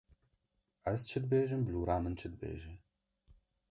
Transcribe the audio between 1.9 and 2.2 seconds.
min